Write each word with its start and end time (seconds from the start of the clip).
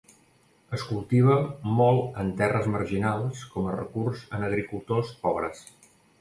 Es 0.77 0.85
cultiva 0.91 1.35
molt 1.81 2.17
en 2.23 2.31
terres 2.39 2.65
marginals 2.77 3.45
com 3.53 3.69
a 3.73 3.77
recurs 3.77 4.25
en 4.39 4.49
agricultors 4.49 5.13
pobres. 5.29 5.63